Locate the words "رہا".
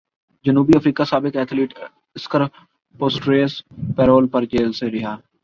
4.91-5.15